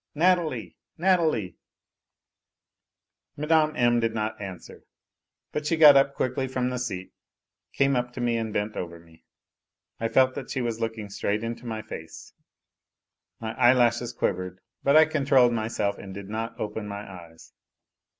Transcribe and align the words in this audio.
Natalie! 0.15 0.77
Natalie 0.97 1.57
1" 3.35 3.47
Mme. 3.51 3.77
M. 3.77 3.99
did 3.99 4.15
not 4.15 4.41
answer, 4.41 4.83
but 5.51 5.67
she 5.67 5.77
got 5.77 5.95
up 5.95 6.15
quickly 6.15 6.47
from 6.47 6.71
the 6.71 6.79
seat, 6.79 7.13
came 7.73 7.95
up 7.95 8.11
to 8.13 8.19
me 8.19 8.35
and 8.35 8.51
bent 8.51 8.75
over 8.75 8.99
me. 8.99 9.23
I 9.99 10.07
felt 10.07 10.33
that 10.33 10.49
she 10.49 10.59
was 10.59 10.79
looking 10.79 11.11
straight 11.11 11.43
into 11.43 11.67
my 11.67 11.83
face. 11.83 12.33
My 13.39 13.53
eyelashes 13.59 14.11
quivered, 14.11 14.59
but 14.81 14.97
I 14.97 15.05
controlled 15.05 15.53
myself 15.53 15.99
and 15.99 16.15
did 16.15 16.29
not 16.29 16.59
open 16.59 16.87
my 16.87 17.07
eyes. 17.07 17.53